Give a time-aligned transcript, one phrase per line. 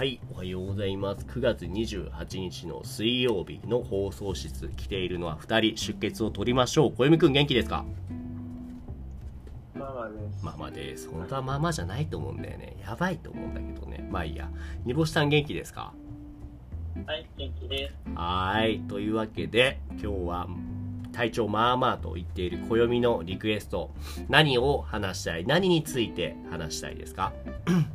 [0.00, 1.26] はい、おはようございます。
[1.26, 6.90] 9月28日の水曜日の放送室、来ているのは2人、出血を取りましょう。
[6.92, 7.84] 小読くん元気ですか？
[9.74, 10.42] まあまあです。
[10.42, 11.10] ママです。
[11.10, 12.78] 本当はママじゃないと思うんだよね。
[12.82, 14.08] やばいと思うんだけどね。
[14.10, 14.48] まあいいや。
[14.86, 15.92] 煮干しさん元気ですか？
[17.04, 17.94] はい、元気です。
[18.14, 18.80] はーい。
[18.88, 20.48] というわけで、今日は
[21.12, 23.90] 体調まあまあと言っている暦のリクエスト、
[24.30, 25.44] 何を話したい？
[25.44, 27.34] 何について話したいですか？
[27.66, 27.86] はい、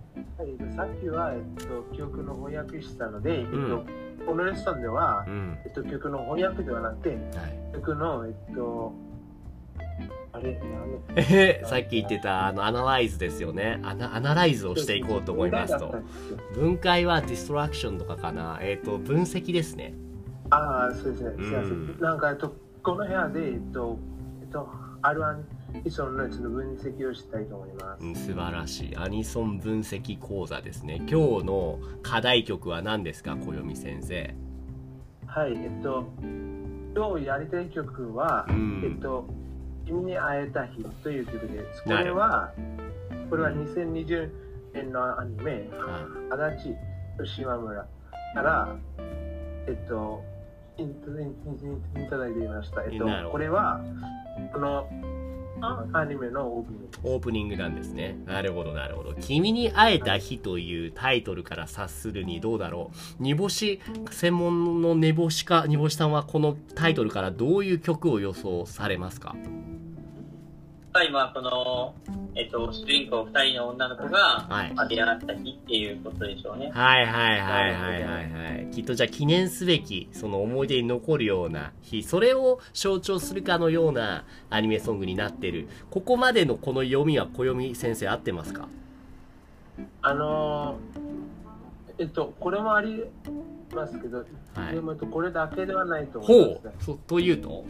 [0.76, 3.86] さっきは、えっと、記憶の翻訳したので、えっと、
[4.26, 5.26] このレッスンでは、
[5.66, 7.20] えっと、記憶の翻訳ではなくて、はい、
[7.72, 8.94] 記憶の、えっと、
[10.34, 10.62] あれ
[11.16, 13.80] えー、さっき言ってたあのアナライズですよね。
[13.84, 15.96] アナアナライズをしていこうと思いますと。
[16.54, 18.60] 分解はディストラクションとかかな。
[18.62, 19.94] えっ、と分析ですね。
[20.50, 23.98] ああそうですね、うん、なんかえっとこの部屋でえっと
[24.42, 24.70] えっと
[25.02, 25.44] R1
[25.84, 28.98] 遺書のちょっと分析をしたいと思います、素晴らしい。
[28.98, 30.98] アニソン分析講座ですね。
[31.10, 34.36] 今日の課題曲は何ですか小読先生？
[35.28, 36.08] はいえっと
[36.96, 39.28] 今日やりたい曲は、うん、えっと
[39.86, 41.84] 君に会えた日という曲です。
[41.84, 42.54] これは
[43.30, 44.30] これは2020
[44.74, 45.70] 年のアニメ
[46.32, 46.78] 「足立
[47.18, 47.86] と島村」
[48.34, 48.76] から
[49.68, 50.24] えっと
[50.78, 52.84] いただいていました。
[52.84, 53.82] えっと、これは、
[54.54, 54.88] この
[55.62, 56.88] アニメのオープニング。
[57.04, 58.18] オープニングなんですね。
[58.26, 63.24] なるほどなるほど「君に会えた日」というタイトルから察するにどうだろう。
[63.24, 63.80] 煮干し
[64.12, 69.36] 専門の煮干しか煮干しさんはこのタイトルからどういう曲を予想されますか？
[70.96, 71.94] まあ今、この、
[72.36, 74.74] えっと、主人公二人の女の子が、はい。
[74.74, 76.72] まあ出会った日っていうことでしょうね。
[76.74, 78.68] はいはいはいはいはいはい。
[78.72, 85.68] きっとじゃあ記念すべきその思い出に残るような日それを象徴するかのようなアニメソングになってる。
[85.90, 88.70] ここまでのこの読みは暦先生合ってますか？
[90.02, 93.04] あのー、えっと、これもあり
[93.76, 94.20] ますけど、
[94.54, 94.76] はい。
[94.76, 96.72] でもえっとこれだけではないと思ほいます、ね。
[96.80, 96.84] う。
[96.86, 97.66] そというと？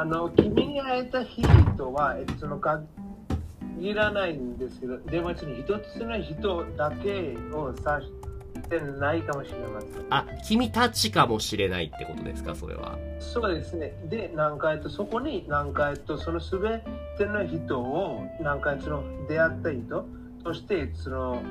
[0.00, 1.42] あの、君に会えた日
[1.76, 9.90] とは、えっと、その限らないんですけど、でも、その一つの人だけを指してないかもしれません。
[10.08, 13.92] あ君たちかもしれないってことですかそれはそうですね。
[14.08, 16.82] で、なんか、えっと、そこに、なんか、えっと、そのすべ
[17.18, 20.06] ての人を、なんか、その出会った人
[20.42, 21.42] として、その、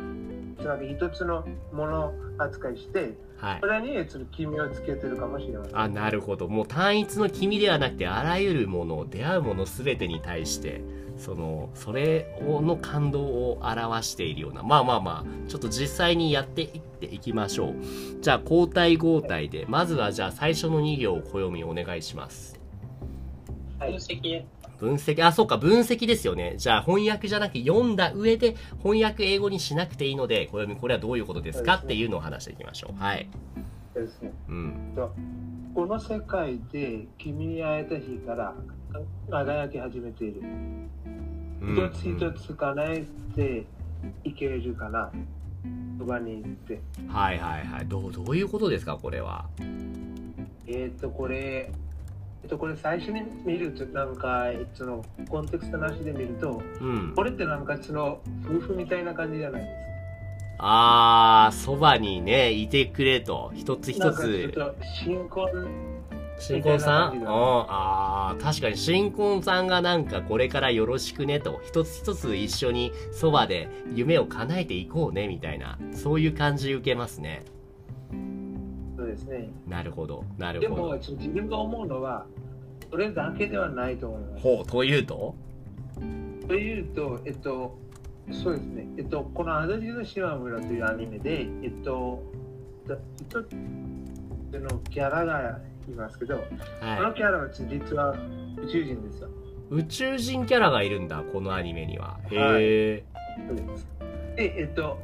[0.61, 3.57] その一つのもの扱いして、はい。
[3.61, 5.79] それにその君をつけてるかもしれません。
[5.79, 6.47] あなるほど。
[6.47, 10.81] もう単一の君ではなくてあらゆるもの出会うもの全てに対して
[11.17, 17.75] そのそれをの感動を表しているようなまあまあまあちょっと実際にやっていっていきましょう。
[18.21, 22.59] じゃあ交代交代でまずはじゃあ最初の2行を暦お願いします。
[23.79, 23.97] はい
[24.79, 33.29] 分析あそうか分析ですよねじゃあ翻訳じゃなくて読んだ上で翻訳英語にしなくていいので暦これはどういうことですかっていうのを話していきましょうはい
[33.93, 34.31] ですね。
[34.47, 35.13] うんと
[35.73, 38.53] この世界で君に会えた日から
[39.29, 40.41] 輝き始めている。
[40.41, 40.89] うん
[41.61, 43.65] 一つ一つ叶えて
[44.23, 45.11] いけるかな。
[45.97, 46.81] そばに行って。
[47.07, 49.45] はいはいはいどうどういうことですかこれは
[50.67, 51.71] えっ、と、これ、
[52.43, 57.13] えっと、これ最初に見ると、なんか、その、コンテクストなしで見ると、うん。
[57.15, 59.79] これってなんかその、夫婦みたいな感じじゃないですか。
[60.61, 64.51] あー、そばにね、いてくれと、一つ一なんかちょっつ。
[64.51, 65.49] と、新婚、
[66.37, 67.17] 新婚さん？
[67.17, 77.43] うん、あー、確かに新婚さんがなんかこれからよろしくねと、一つ一つ一緒にそばで夢を叶えていこうね、みたいな、そういう感じ受けますね。
[79.19, 79.49] ですね。
[79.67, 80.83] なるほど、なるでほど。
[80.83, 82.25] も、ちょっと自分が思うのは、
[82.89, 84.43] それだけではないと思います。
[84.43, 85.35] ほう、というと？
[86.47, 87.77] というと、えっと、
[88.31, 92.23] そうですね、えっと、この足立の島村というアニメで、えっと、
[92.87, 93.53] だ一つ
[94.59, 96.43] のキャラがいますけど、こ
[96.81, 98.15] のはキャラは実は
[98.63, 99.29] 宇宙人ですよ。
[99.71, 99.75] い。
[99.75, 102.19] 宇宙人キャラがいるんだ、このアニメには。
[102.31, 103.03] へはいえ。
[103.47, 103.87] そうです
[104.35, 104.97] で、えっと、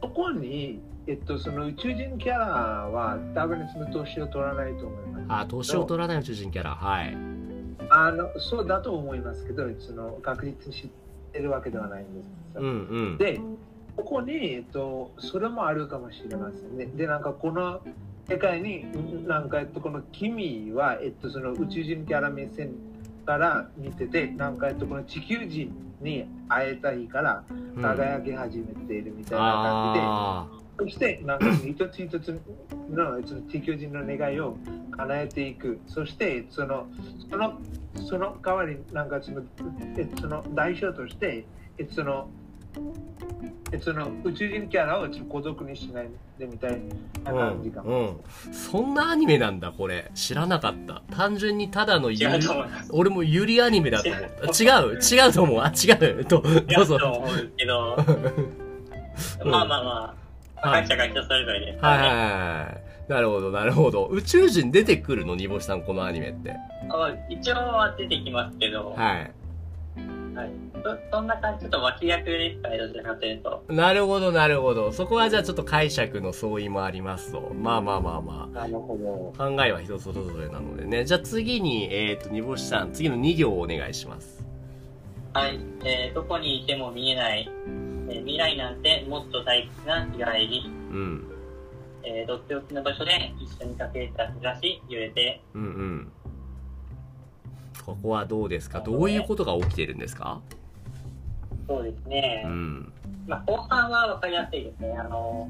[0.00, 5.24] そこに、えっと、その宇宙人キャラは多分その年を取らないと思います。
[5.28, 6.74] あ、年を取らない宇宙人キャラ。
[6.74, 7.16] はい。
[7.88, 10.90] あのそうだと思いますけど、その確実に知っ
[11.32, 12.28] てるわけではないんです。
[12.56, 13.18] うんうん。
[13.18, 13.40] で、
[13.96, 16.86] ここに、えっと、それもあるかもしれませんね。
[16.86, 17.80] で、なんかこの
[18.28, 18.86] 世界に、
[19.28, 22.72] なんか、えっと、この君は、えっと、その宇宙人キャラ目線
[23.24, 30.46] から見てて、なんか、えっと、この地球人に会えた日からうん輝き始めているみたいな感じで、あ
[30.78, 32.40] そして、なんか一つ一つ
[32.90, 34.56] のその地球人の願いを
[34.90, 35.80] 叶えていく。
[35.86, 36.86] そして、その、
[37.30, 37.58] その、
[38.08, 39.42] その代わり、なんかその、
[39.96, 41.46] えその代償として、
[41.78, 42.28] えその、
[43.72, 46.08] えその宇宙人キャラを孤独にしない
[46.38, 46.78] でみたい
[47.24, 47.82] な感じか。
[47.82, 47.88] も。
[47.88, 48.10] うん、う
[48.50, 50.10] ん、そんなアニメなんだこれ。
[50.14, 51.02] 知らなかった。
[51.10, 52.46] 単純にただのゆり。
[52.90, 54.20] 俺もゆりアニメだと思っ
[54.54, 55.60] た違う違うと思う。
[55.60, 56.24] あ違う。
[56.24, 56.98] どど違ううぞ
[59.44, 60.25] まあまあまあ、
[60.56, 60.82] はい。
[60.82, 62.08] 会社が人それぞれですからね。
[62.08, 63.12] はい。
[63.12, 64.06] なるほどなるほど。
[64.06, 66.56] 宇宙人出てくるの煮干しさんこのアニメって。
[66.88, 69.32] まあ一応は出てきますけど、はい。
[70.36, 70.50] はい、
[70.84, 73.64] そそんな感じ、ちょっと脇役ですかね、どちらかというと。
[73.68, 74.92] なるほどなるほど。
[74.92, 77.52] そこはじゃあちょっと解釈の相違もありますと。
[77.54, 79.34] まあまあまあまなるほど。
[79.42, 81.04] あ考えは人それぞれなのでね。
[81.06, 84.44] じゃあ次にえっ、と煮干しさん次の2行をお願いします。
[85.32, 87.50] はい、えーどこにいても見えない、
[88.08, 91.32] えー未来なんてもっと大切な日帰り、うん。
[92.02, 96.12] えー、どっておきの場所で一緒にかけた日差し、揺れて、うんうん。
[97.84, 98.80] ここはどうですか？
[98.80, 100.40] どういうことが起きてるんですか？
[101.68, 102.42] そうですね。
[102.46, 102.92] うん。
[103.26, 104.96] まあ、後半は分かりやすいですね。
[104.96, 105.48] あの、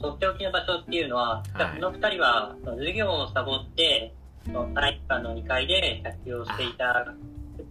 [0.00, 1.80] とっておきの場所っていうのは、はい。
[1.80, 4.12] この二人は授業をサボって、
[4.74, 7.16] 体育館の2階で着用していた時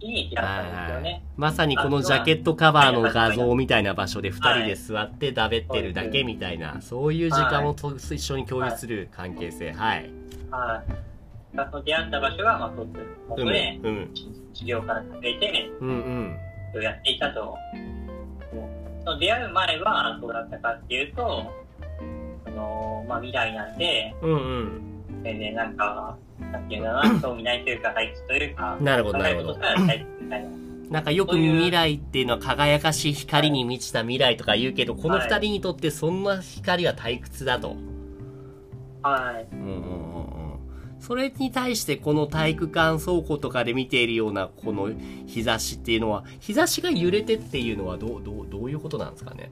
[0.00, 1.22] に出会ったんですよね。
[1.36, 9.72] まさにこのジャケットカバーの画像みたいな場所で2人で座ってだべってるだけみたいなそういう時間をと一緒に共有する関係性。
[9.72, 10.10] はい。
[10.50, 11.06] はい。
[11.84, 12.88] 出会った場所が、まあ、そう
[13.38, 14.10] うんで、うん。
[14.52, 16.36] 授業から隠れて、うんうん。
[16.74, 17.56] をやっていたと。
[19.04, 21.52] その出会う前はどうだったかっていうと、
[22.44, 24.95] その、まあ、未来なんで、うんうん
[25.26, 26.16] 全然なんか、
[26.52, 30.44] なんていうのかな、興味ないというか、退屈というか、なるほどなるほど考え事したら退屈みたい
[30.90, 31.00] な。
[31.00, 37.74] んかよく未来っていうのは輝かしい光に満ちた未来とか言うけどこの2人にとってそんな光は退屈だと
[39.02, 39.48] はい。
[39.52, 39.72] うんうんう
[40.12, 40.16] ん
[41.00, 44.90] それに対してこの体育館倉庫とかで見ているようなこの
[45.26, 49.50] 日差しっていうのは日差しが揺れてっていうのはどうどうどういうことなんですかね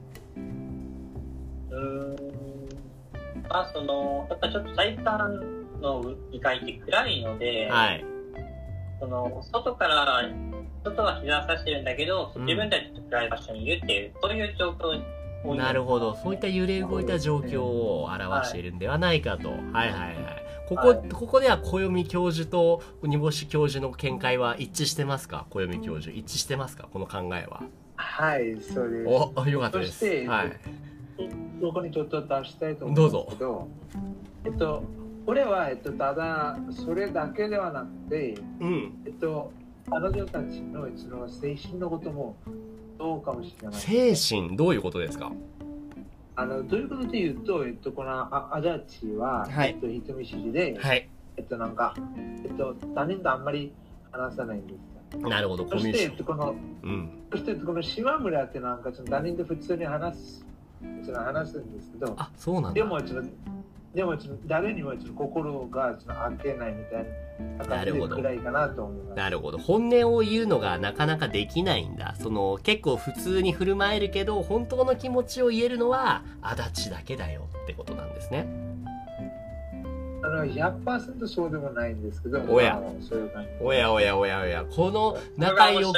[1.69, 2.45] うーん。
[3.49, 8.05] まあ、その、やっぱちょっと体育館の2階って暗いので、はい。
[8.99, 10.29] その、外から、
[10.83, 12.45] 外は日差差してるんだけど、うん。
[12.45, 15.01] 自分たちの暗い場所にいるっていう、そういう状況
[15.55, 16.15] なるほど。
[16.15, 20.15] そういった揺れ動いた状況を表しているんではないかと、はい、はいはい。
[20.67, 21.09] ここ、はい。
[21.09, 25.45] ここでは暦教授と煮干し教授の見解は一致してますか？
[25.51, 26.87] 暦教授一致してますか？
[26.91, 27.61] この考えは。
[27.95, 29.07] はい、そうです。
[29.07, 29.99] およかったです。
[29.99, 30.51] そしてはい。
[31.61, 33.67] ここにちょっと出したいと思うんですけど、
[34.45, 34.83] えっと、
[35.25, 38.93] これは、えっと、ただ、それだけではなくて、うん。
[39.05, 39.51] えっと、
[39.89, 42.35] 彼女たちのその精神のことも
[42.97, 44.15] どうかもしれない。
[44.15, 45.31] 精神どういうことですか？
[46.35, 49.69] あのどういうことで言うと、えっと、このあアジャチは、はい。
[49.69, 51.09] えっと、人見知りで、はい。
[51.37, 51.95] えっと、なんか、
[52.43, 53.73] えっと、他人とあんまり
[54.11, 54.73] 話さないんで
[55.11, 55.29] すよ。
[55.29, 57.09] なるほどコそして、えっと、この、うん。
[57.31, 60.45] そして、この島村ってなんか、その他人と普通に話す、
[61.05, 62.73] その話すんですけど、あそうなんだ。
[62.73, 63.29] でもちょっと、
[63.95, 67.05] でも誰にもちょ心がちょっと開けないみたい
[67.57, 67.91] な感じ
[68.33, 69.17] いかなと思います。
[69.17, 69.57] なるほど。
[69.57, 72.15] 本音を言うのがなかなかできないんだ。
[72.21, 78.47] その結構普通に振る舞えるけど本当の気持ちを言えるのは足立だけだよってことなんですね
[80.25, 82.79] あの100%そうでもないんですけど、おや。
[82.81, 83.49] まあそういう感じ。
[83.61, 84.65] おやおやおやおや。
[84.65, 85.95] この仲良く。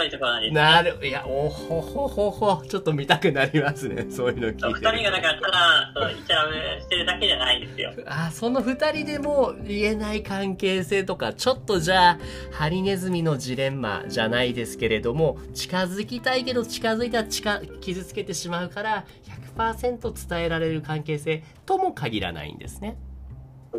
[0.51, 4.07] なるいやおほほほほちょっと見たくなりますね。
[4.11, 7.91] そういうの聞いてる二人がだからただ、イチャラブしてるだけじゃないんですよ。
[8.05, 12.19] あその二人でも言えない関係性とかちょっとじゃあ
[12.51, 19.05] ハリネズミのジレンマじゃないですけれども近づきたいけど近づいたら近傷つけてしまうから
[19.57, 22.97] 100%伝えられる関係性とも限らないんですね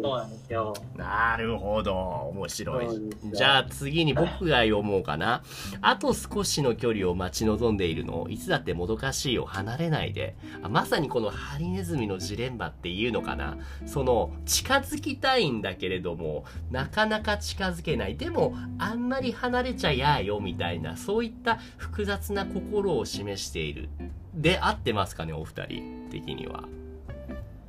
[0.03, 0.75] そうなんですよ。
[0.97, 1.95] なるほど。
[2.35, 2.87] 面白い。
[3.33, 5.43] じゃあ次に僕が読もうかな。
[5.81, 8.27] あと少しの距離を待ち望んでいるの。
[8.29, 10.37] いつだってもどかしいよ離れないで。
[10.63, 13.57] あまさにこのハリネズミのジレンマっていうのかな。
[13.87, 18.17] その近づきたいんだけれどもなかなか近づけない。
[18.17, 23.89] でもあんまり離れちゃやよみたいなそういった複雑な心を示している。
[24.35, 26.65] で合ってますかねお二人的には。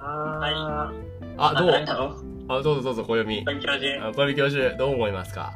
[0.02, 0.94] あ
[1.40, 1.74] あどう？
[2.50, 3.46] あどうぞどうぞ小読み。
[3.46, 5.54] 小読教授どう思いますか？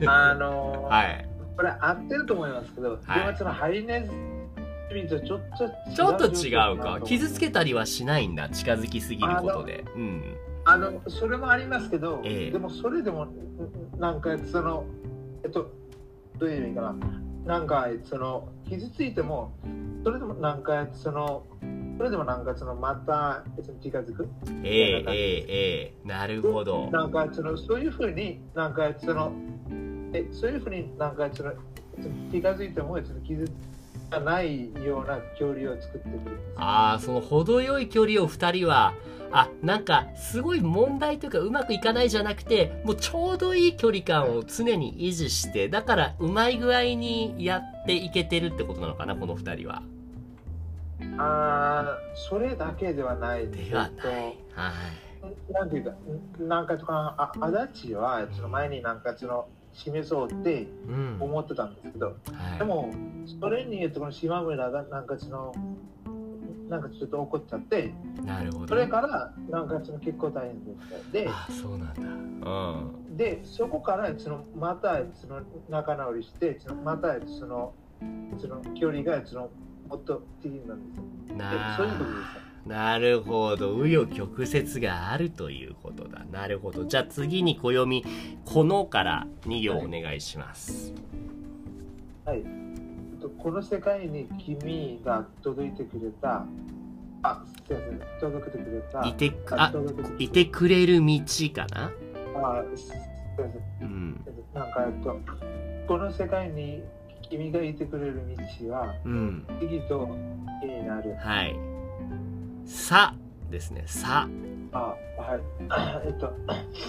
[0.00, 1.28] ー あのーはい。
[1.56, 3.36] これ合ってると思いますけど、はい。
[3.40, 9.84] のハリネズミとちょっとちょっと違うか傷つけたりはしないんだ近づきすぎることで。
[9.96, 10.36] うん。
[10.64, 12.50] あのそれもありますけど、ええ。
[12.50, 13.30] でもそれでもん
[13.98, 14.84] なんかその
[15.42, 15.70] えっと
[16.38, 16.94] どういう意味かな。
[17.46, 19.52] なんかその傷ついても
[20.04, 21.44] それでもなんかその
[21.98, 23.42] それでもなんかそのまた
[23.82, 24.28] 近づく
[24.62, 29.32] ええええええなるほどなんかそのそういうふうになんかその
[30.12, 31.52] えそういうふうになんかその
[32.30, 33.44] 近づいてもその傷
[34.10, 36.38] がないような距離を作ってくる。
[36.56, 38.94] ああその程よい距離を2人は
[39.32, 49.82] あなんかすごい問題というかうまくいかないじゃなくてもうちょうどいい距離感を常に維持してだからうまい具合にやっていけてるってことなのかなこの2人は。
[51.18, 54.06] ああ、それだけではないではない。
[54.54, 54.72] は
[55.48, 55.52] い。
[55.52, 55.92] なんていうか、
[56.38, 61.16] なんかとか、あ足立は、その前になんかその、示そうってうん。
[61.20, 62.12] 思ってたんですけど、は
[62.56, 62.92] いでも、
[63.40, 65.52] それに、この島村がなんかその、
[66.68, 67.94] なんかちょっと怒っちゃって、
[68.24, 68.68] なるほど。
[68.68, 71.12] それから、なんかその結構大変でした。
[71.12, 72.50] で、あそうなんだ。
[72.50, 73.16] うん。
[73.16, 77.72] で、そこから、その、また、その、仲直りして、その、また、その、
[78.38, 79.50] その、距離が、その、
[79.88, 80.96] もっと低なんで
[81.28, 82.68] すなそういうことです。
[82.68, 83.76] なるほど。
[83.76, 86.24] 紆余曲折があるということだ。
[86.30, 86.84] なるほど。
[86.84, 88.04] じゃあ次に暦
[88.44, 90.92] 「この」から2行お願いします、
[92.26, 92.40] はい。
[92.40, 96.44] えっとこの世界に君が届いてくれた、
[97.22, 99.72] あ、すいません、届けてくれた、いてくあ
[100.18, 101.20] いてくれる道
[101.54, 101.90] かな？
[102.36, 103.88] あ、すいません。
[103.88, 104.24] うん。
[104.52, 105.18] なんか、えっと、
[105.86, 106.82] この世界に
[107.30, 108.22] 君がいてくれる
[108.60, 110.08] 道は、うん次と
[110.60, 111.14] 気になる。
[111.16, 111.56] はい
[112.64, 113.14] 「さ」
[113.50, 114.28] ですね「さ
[114.72, 114.78] あ、
[115.18, 115.40] はい。
[116.06, 116.32] えっと、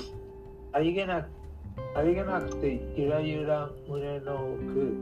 [0.74, 1.28] ありげなく、
[1.96, 4.98] ありげなくて、ゆらゆら胸の奥、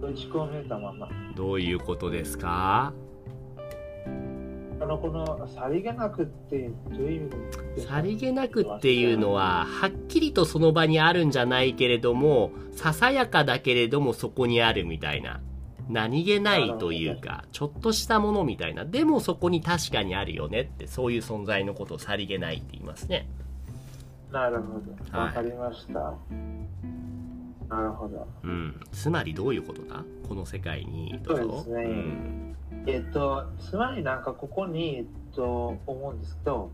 [0.00, 2.92] 閉じ込めたまま。」どういうことですか？
[4.80, 7.28] あの、この、さりげなくって、どういう
[7.76, 15.40] 意味さりげなくっていうのははっきりとその場にあるんじゃないけれどもささやかだけれどもそこにあるみたいな。
[15.88, 18.84] 何気ないというかちょっとしたものみたいな。
[18.84, 23.28] でもそこに確かにあるよねってそういう存在のことをさりげないって言いますね。
[24.30, 25.18] なるほど。
[25.18, 25.26] はい。
[25.26, 26.14] わかりました。
[27.68, 28.26] なるほど。
[28.44, 28.80] うん。
[28.92, 30.04] つまりどういうことだ？
[30.28, 31.64] この世界にどうぞ。
[31.64, 31.94] そうですね。
[31.94, 32.56] ん
[32.86, 36.72] えっと、つまりなんかここに、えっと、思うんですけど、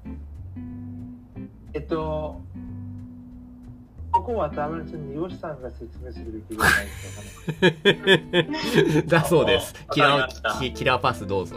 [1.74, 2.40] えっと、
[4.12, 8.40] ここは多分、三好さんが説明するべきじゃないです
[8.82, 9.02] かね。
[9.06, 11.56] だそうですあキラーキキラーパスどうぞ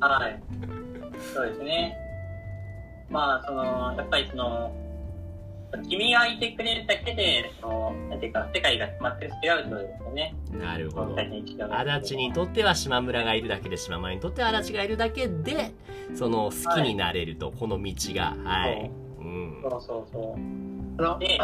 [0.00, 0.42] はい。
[1.34, 1.96] そうですね。
[3.08, 4.72] まあ、その、やっぱりその、
[5.88, 10.34] 君がいてくれるだけで、その、なんていうか、世界が全く違うとですよね。
[10.52, 11.16] なるほど。
[11.18, 15.72] 足立にとっては島村がいるだけで島村にとっては足立がいるだけで
[16.14, 18.36] その好きになれると、この道が。
[18.44, 19.22] はい、う。
[19.22, 19.58] ん。
[19.62, 20.32] そうそうそう。
[21.00, 21.38] あので、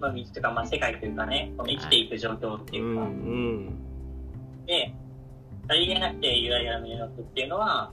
[0.00, 2.92] まあ、道とか、まあ、世界というかね、生きていく状況ってうい。
[2.94, 3.66] うか、ん。
[4.66, 4.94] で、
[5.68, 7.92] さりげなくてゆらゆら見えのくっていうのは、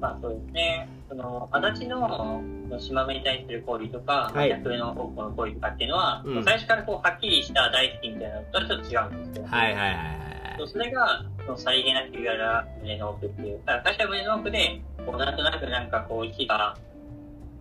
[0.00, 2.42] まあそうですね、その、足立の
[2.78, 9.46] 島目に対する行為とか、はい逆の方向の行為とかっていうのは、うん最初からこう、はっきりした大好きみたいなのとはちょっと違うんですよ。
[9.46, 10.22] はいはいはいはい
[10.66, 13.60] それが、そのさりげなくゆらゆら胸の奥っていう。
[13.66, 16.76] 最初は胸の奥で、こう、なんとなくなんかこう、火が、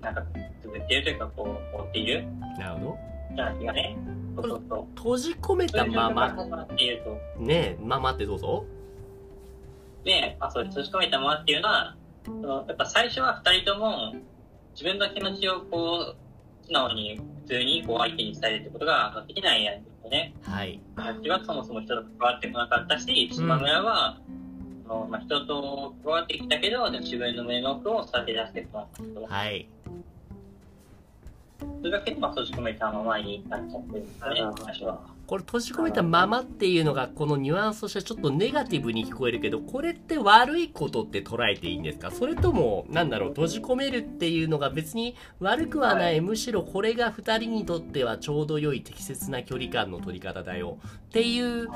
[0.02, 0.22] なんか、
[0.62, 2.26] つぶっているというか、こう、追っている
[2.60, 2.98] なるほどよ
[3.32, 3.98] うな気がね、
[4.36, 4.86] そうそうそう。
[4.96, 6.34] 閉じ込めたまま。
[7.40, 8.66] ねえままってどうぞ
[10.04, 11.96] で、まあ、そう閉じ込めたままっていうのは、
[12.28, 14.14] やっぱ最初は二人とも
[14.74, 20.34] 自分の気持ちをこう、素直に普通にこう相手に伝えるってことができないんですよね。
[20.44, 24.18] はい私はそもそも人と関わってこなかったし、島村は、
[24.88, 29.26] そのまあ、人と関わってきたけど、でも自分の目の奥をさせ出してこなかったと。
[29.28, 29.68] はい
[31.82, 35.02] それだけでまあ閉じ込めたままになっちゃってるんですよねなるほ、ど最初は。
[35.32, 42.12] これ閉じ込めたままっていうのがこのニュアンスとしてちょっとネガティブに聞こえるけどこれって悪いことって捉えていいんですか？
[42.12, 43.30] それともなんだろう？
[43.30, 51.70] 閉じ込めるっていうのが別に悪くはない、むしろこれが2人にとってはちょうど良い適切な距離感の取り方だよっていう受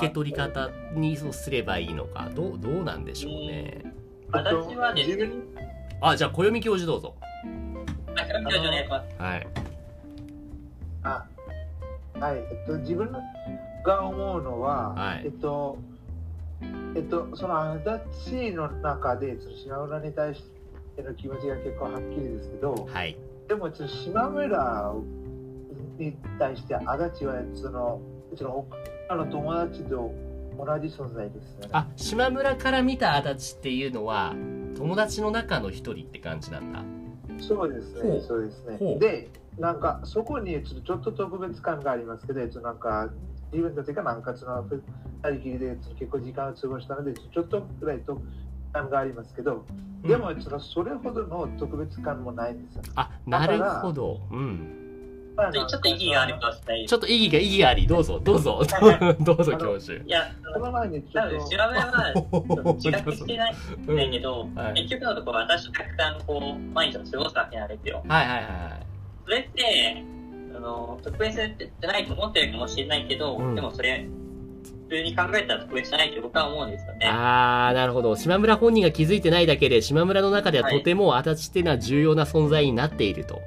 [0.00, 2.28] け取り方にそうすればいいのか。
[2.34, 3.84] どうどうなんでしょうね。
[4.32, 5.30] 私はですね、
[6.00, 7.14] あじゃあ暦教授どうぞ。
[9.16, 9.46] はい。
[11.04, 11.24] あ
[12.20, 13.12] はい、えっと、自分
[13.84, 15.22] が思うのは、はい。
[15.24, 15.78] えっと、
[16.94, 20.44] えっと、その足立の中で、その島村に対し
[20.96, 23.16] ての気持ちが結構はっきりですけど、はい。
[23.48, 24.94] でも、その島村
[25.98, 28.00] に対して足立は、その、
[28.34, 28.66] その
[29.08, 30.12] 他の友達と
[30.58, 31.68] 同じ存在ですよね。
[31.72, 34.34] あ島村から見た足立っていうのは
[34.76, 36.82] 友達の中の一人って感じなんだ。
[37.38, 38.98] そうですね、そうですね。
[38.98, 43.10] で、なんかそこにちょっと特別感がありますけど、なんか
[43.52, 48.32] 自分たちがなんかその二人きりで結構時間を過ごしたので、ちょっとくらい特別
[48.72, 49.64] 感がありますけど、
[50.04, 52.82] でもそのそれほどの特別感もないんですよ。
[52.96, 54.20] あなるほど。
[54.30, 54.82] うん。
[55.36, 58.62] まあちょっと意義があるかもしれないちょっと意義が意義あり、どうぞ、どうぞ、
[59.20, 60.02] どうぞ、教授。
[60.02, 60.22] いや、
[60.54, 68.02] その前にちょっと、島村は自覚してないんだけど、は い結局のところ私たくさんこう、毎日を過ごすわけなんですよ。
[68.08, 68.95] はいはいはい
[69.26, 70.04] それって、
[70.56, 74.06] あの、特別じゃないと思ってるかもしれないけど、うんでもそれ、
[74.88, 77.06] 普通に考えたら特別じゃないって僕は思うんですよね。
[77.08, 78.14] あー、なるほど。
[78.14, 83.40] 島村本人が気づいてないだけで、島村の中ではとても足立っていうのは重要な存在になっていると。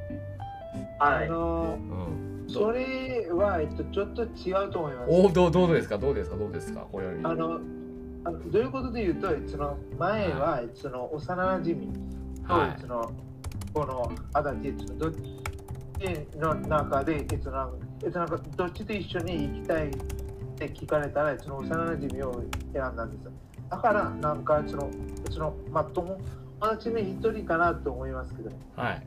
[1.00, 1.30] あはい。
[1.30, 2.50] の、うん。
[2.50, 5.12] それは、えっと、ちょっと違うと思います。
[5.12, 5.98] おどう、どうですか？
[5.98, 6.36] どうですか？
[6.36, 6.82] どうですか？
[6.92, 7.60] こういうあの、
[8.26, 11.94] あのどういうことで言うと、その前は、その幼馴染
[12.46, 13.12] と、はいその
[13.72, 15.18] この足立どっち
[16.38, 17.70] の中で、えっとな
[18.14, 19.92] なんかどっちと一緒に行きたいっ
[20.58, 23.32] て聞かれたら、その幼馴染を選んだんですよ。
[23.70, 24.90] だから、なんかその、
[25.30, 26.18] そのまあ、友
[26.62, 29.04] 達の一人かなと思いますけど、はい。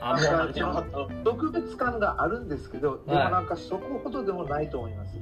[0.00, 0.84] あ、もなんう、か
[1.24, 5.16] 特別感があるんですけど、でもなんかそこほどでもないと思います。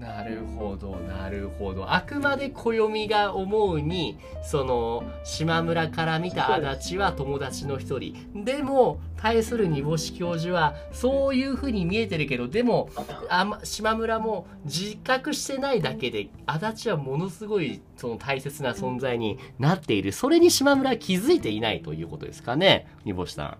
[0.00, 1.92] なるほど、なるほど。
[1.92, 8.14] あくまで暦が思うに、その、島村から見た足立は友達の一人。
[8.44, 12.90] でも、対する煮干し教授は、そういうふうに見えてるけど、でも、
[13.28, 20.12] あま、島村も自覚してないだけで、足立はものすごい、その大切な存在になっている。
[20.12, 23.58] それに島村は気づいていないということですかね、煮干しさ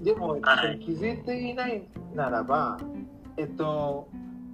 [0.00, 0.04] ん。
[0.04, 1.84] でも、はい気づいていない
[2.16, 2.80] ならば、
[3.36, 4.08] えっと、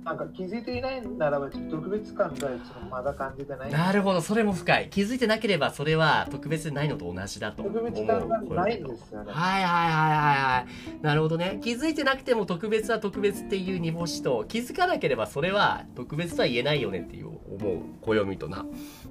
[0.05, 2.49] なんか気づいていないならば、ちょっと特別感が
[2.91, 3.71] まだ感じてない。
[3.71, 4.89] なるほど、それも深い。
[4.89, 7.75] 気づいてなければ、それは特別でないのと同じだと思う。
[7.75, 9.33] 特別感がないんですよね。
[9.33, 10.67] はいはいはいはいは
[11.01, 11.03] い。
[11.03, 11.59] なるほどね。
[11.63, 17.39] 気づいてなくても特別は特別っていう煮干しと、気づかなければそれは特別とは言えないよねっていう思
[17.73, 18.65] う暦とな。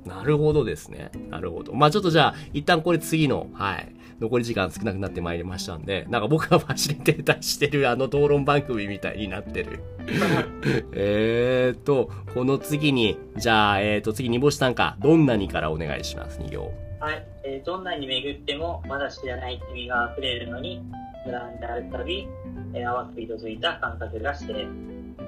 [0.06, 1.12] なるほどですね。
[1.30, 1.74] なるほど。
[1.74, 3.97] まあちょっとじゃあ、一旦これ次の、はい。
[4.20, 9.80] 残り時間少なくなってまいりましたんで、なんか僕がファシリテーターしてるあの討論番組みたいになってる。
[10.94, 16.72] えーと、この次に、じゃあ、えーと、次煮干しさんか、どんなにからお願いします、2行。
[17.00, 17.26] はい。
[17.44, 20.82] えーどんなに巡っても、まだ知らない君が溢れるのに、
[21.26, 22.28] 無難であるたび、
[22.74, 24.66] えー、淡く色づいた感覚がして、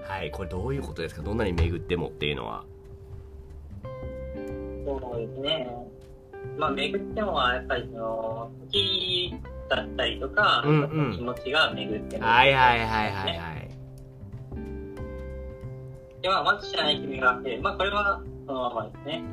[0.04, 1.21] はい、これどういうことですか？
[1.21, 2.63] どんなに巡ってもっていうのは。
[4.86, 5.69] そうですね。
[6.60, 9.34] まあ、巡ってもは、やっぱりその、時
[9.69, 12.26] だったりとか、うんうん気持ちが巡っても。
[12.26, 13.69] はいはいはいはいはい。
[16.22, 17.62] では、まず知らない君が溢れる。
[17.62, 19.24] まあ、これは、そのままですね。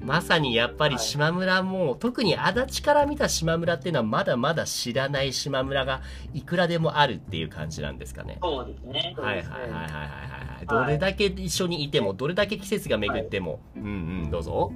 [0.00, 6.00] まさにやっぱりはい島村も、特に足立から見た島村っていうのはまだまだ知らない島村が
[6.32, 8.38] いくらでもあるっていう感じなんですかね。
[8.42, 9.12] そうですね。
[9.14, 10.66] すねはいはいはいはいはいはい。
[10.66, 13.60] どれだけ一緒にいても、どれだけ季節が巡っても。
[13.76, 13.86] うんう
[14.28, 14.72] ん、どうぞ。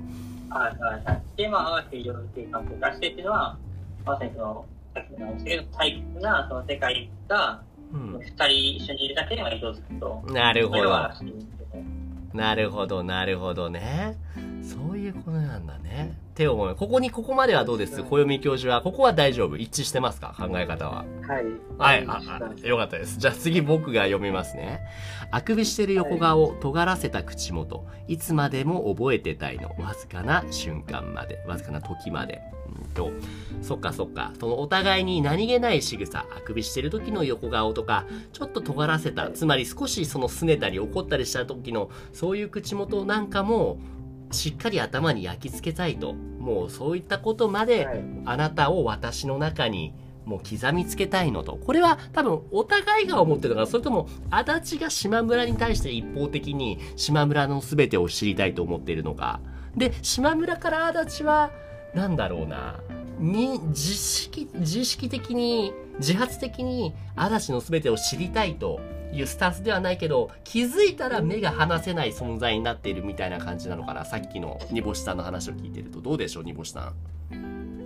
[0.50, 1.22] はいはいはい。
[1.37, 3.59] で、まあ、淡く色づいた感覚がしてっていうのは、
[4.04, 8.18] まさにその、さっきの話けど、退屈なその世界が、うん。
[8.20, 10.22] 二人一緒にいるだけでは色づくと。
[10.33, 10.90] なるほど
[12.35, 14.16] なるほど、なるほどね。
[14.75, 16.17] そういうことなんだね。
[16.33, 16.75] って思う。
[16.75, 18.03] ここに、ここまではどうです？
[18.03, 19.57] 暦教授は、ここは大丈夫？
[19.57, 20.35] 一致してますか？
[20.37, 21.05] 考え方は。
[21.27, 21.45] はい。
[21.79, 23.19] はい、ああよかったです。
[23.19, 24.81] じゃあ次僕が読みますね。
[25.31, 32.43] あくびしてる横顔、尖らせた口元、いつまでも覚えてたいの、わずかな瞬間まで、わずかな時まで。
[32.67, 33.11] うんと、
[33.63, 34.33] そっかそっか。
[34.41, 43.79] そのお互いに何気ない仕草、あくびしてる時の横顔とか、ちょっと尖らせた、つまり少しその拗ねたり怒ったりした時の、そういう口元なんかも、
[44.31, 46.15] しっかり頭に焼き付けたいと。
[46.15, 49.93] もうそういったことまで、はいあなたを私の中に
[50.25, 51.57] もう刻みつけたいのと。
[51.57, 59.41] これは多分お互いが思ってるのか、それとも足立が島村に対して一方的に島村の全てを知りたいと思っているのか。
[59.77, 61.51] で、島村から足立は、
[61.95, 62.81] なんだろうな。
[63.19, 68.81] に、自意識、自意識的に、自発的に足立の全てを知りたいと
[69.14, 74.05] いうスタンスではないけど、気づいたら目が離せない存在になっているみたいな感じなのかな？
[74.05, 76.00] さっきの煮干しさんの話を聞いてると。
[76.00, 76.92] どうでしょう、煮干しさ
[77.33, 77.85] ん？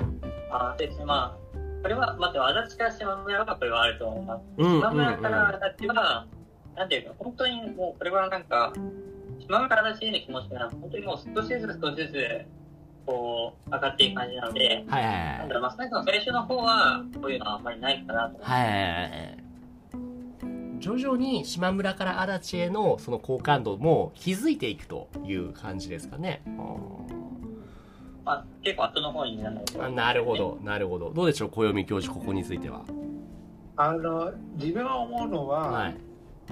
[0.51, 4.43] あでまあ、これは、まず、足立から島村はこれはあると思います。
[4.57, 6.27] うんうん島村から足立は、
[6.75, 8.73] なんていうか、本当にもう、これはなんか、
[9.41, 12.47] 島村から足立への気持ちが、本当にもう少しずつ少しずつ、
[13.05, 15.55] こう、上がっていく感じなので、はいはいはいなんだ。
[15.55, 15.89] ろう、まあ、最
[16.19, 18.51] 初の方は、こういうのはあんまりないかなと思います。
[18.51, 19.48] はいはいはいはい。
[20.79, 26.43] 徐々に島村から足立へのその好感度も気づいていくという感じですかね。
[28.25, 30.37] まあ、結構後の方になるのであなるほ。
[30.37, 31.11] ど、なるほど。
[31.13, 32.83] どうでしょう、暦教授、ここについては。
[33.77, 35.97] あの、自分は思うのは、はい。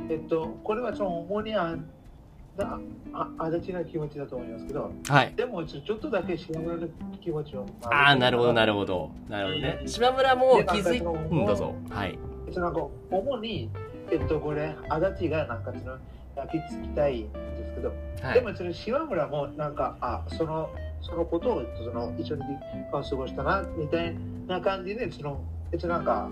[0.08, 1.76] えっと、これはその主にあ
[2.58, 2.78] あ
[3.12, 5.34] あ足立の気持ちだと思いますけど、はい。
[5.36, 6.88] でもちょちょっとだけ島村の
[7.20, 7.66] 気持ちを。
[7.84, 9.10] ああ、なるほど、なるほほど。
[9.28, 9.82] なるほどね。
[9.86, 11.74] 島村も気づい、でなんかそのうん、どうぞ。
[11.90, 12.18] はい。
[12.46, 13.70] えっと、なんか主に、
[14.10, 15.96] えっと、これ、足立がなんかその
[16.36, 17.38] 焼き付きたいんで
[17.68, 17.92] すけど、
[18.22, 18.34] はい。
[18.34, 20.70] でもその島村もなんか、あ、その、
[21.02, 22.42] そのことを、えっとその一緒に
[22.90, 24.14] 過ごしたな、みたい
[24.46, 25.40] な感じで、その、
[25.72, 26.28] えっと、なんか、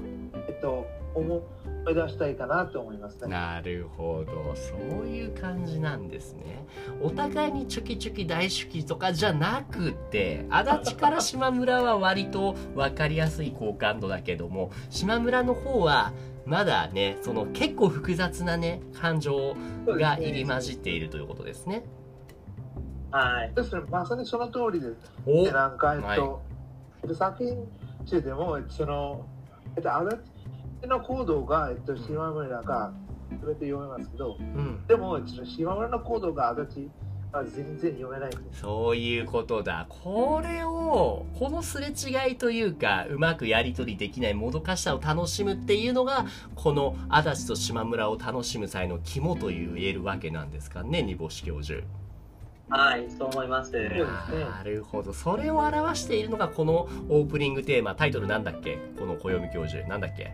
[0.49, 1.43] えっと、思
[1.91, 3.29] い出したいかなと思いますね。
[3.29, 6.67] なるほどそういう感じなんですね
[7.01, 16.13] お互いにチョキチョキ大好きとかじゃなくて足立から島村は割と分かりやすい好感度だけども島村の方は
[16.47, 21.85] まだねその結構複雑なね感情が入り混じっているということですね
[23.15, 23.55] はい。
[23.55, 24.97] ですね、まさにその通りです。
[25.25, 26.21] おで、なんか、えっと、はい
[27.05, 27.69] えっと、作品
[28.07, 29.25] 中でも、その、
[29.77, 30.17] えっと、足
[30.81, 32.93] 立の行動が、えっと、島村が
[33.31, 36.91] 全て読めますけど、うんでも、島村の行動が足立
[37.39, 38.31] は全然読めない。
[38.53, 39.87] そういうことだ。
[39.89, 51.83] これを、このすれ違いというか、うまくやり取りできないもどかしさを楽しむっていうのが、この足立と島村を楽しむ際の肝という言えるわけなんですかね、煮干し教授。
[52.71, 53.73] はい、そう思います。
[53.73, 55.13] なるほど。
[55.13, 58.79] それを表しているのが、このオープニングテーマ、タイトルなんだっけ？
[58.99, 59.87] この暦教授。
[59.87, 60.33] なんだっけ？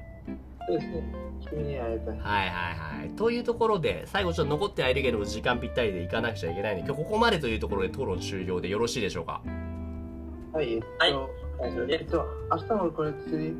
[0.68, 1.29] そうですね。
[1.48, 2.18] 君に会えたい。
[2.18, 3.10] はいはいはい。
[3.16, 9.42] というところで、最後ちょっと残ってはいるけど、時間ぴったりで行かなくちゃいけないので、今日ここまでというところで討論終了でよろしいでしょうか？
[10.52, 10.86] はい、えっと、
[11.62, 11.92] はい。
[11.92, 13.52] えっと、明日もこれ次、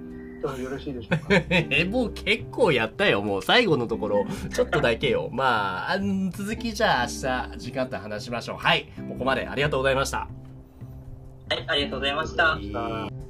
[0.42, 1.26] ともよろしいでしょうか？
[1.50, 3.22] え、 もう結構やったよ。
[3.22, 5.28] もう最後のところ、ちょっとだけよ。
[5.34, 8.56] まあ、あん続きじゃあ明日、時間帯話しましょう。
[8.56, 8.88] はい。
[9.08, 10.18] ここまでありがとうございました。
[10.18, 13.29] はい、ありがとうございました。